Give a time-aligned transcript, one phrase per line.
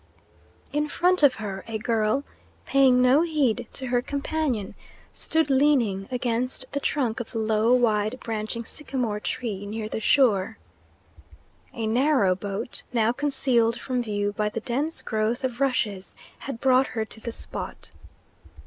[0.73, 2.23] In front of her a girl,
[2.65, 4.73] paying no heed to her companion,
[5.13, 10.57] stood leaning against the trunk of the low, wide branching sycamore tree near the shore.
[11.73, 16.87] A narrow boat, now concealed from view by the dense growth of rushes, had brought
[16.97, 17.91] her to the spot.